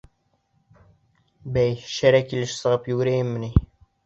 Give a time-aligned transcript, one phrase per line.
[1.57, 3.53] Бәй, шәрә килеш сығып йүгерәйемме ни?